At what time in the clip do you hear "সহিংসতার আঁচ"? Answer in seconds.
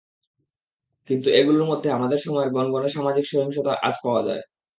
3.27-3.95